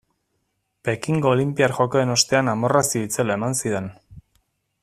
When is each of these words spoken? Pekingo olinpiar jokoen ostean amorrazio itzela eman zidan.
Pekingo 0.87 1.29
olinpiar 1.33 1.75
jokoen 1.81 2.15
ostean 2.15 2.51
amorrazio 2.57 3.05
itzela 3.11 3.37
eman 3.41 3.59
zidan. 3.63 3.93